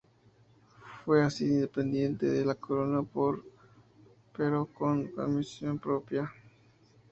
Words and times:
Fue 1.05 1.23
así 1.23 1.45
dependiente 1.47 2.25
de 2.25 2.43
la 2.43 2.55
corona 2.55 3.07
pero 4.35 4.65
con 4.65 5.07
una 5.13 5.23
administración 5.25 5.77
propia. 5.77 6.31